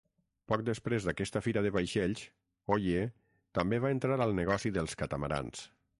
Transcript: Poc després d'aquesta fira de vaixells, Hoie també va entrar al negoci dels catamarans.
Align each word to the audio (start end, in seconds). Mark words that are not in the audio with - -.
Poc 0.51 0.61
després 0.69 1.03
d'aquesta 1.07 1.41
fira 1.47 1.63
de 1.65 1.73
vaixells, 1.75 2.25
Hoie 2.77 3.03
també 3.59 3.81
va 3.85 3.93
entrar 3.97 4.19
al 4.27 4.37
negoci 4.41 4.73
dels 4.79 4.97
catamarans. 5.03 5.63